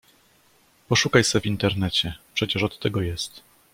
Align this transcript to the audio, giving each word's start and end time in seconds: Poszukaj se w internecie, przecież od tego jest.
Poszukaj 0.87 1.23
se 1.23 1.39
w 1.41 1.45
internecie, 1.45 2.13
przecież 2.33 2.63
od 2.63 2.79
tego 2.79 3.01
jest. 3.01 3.41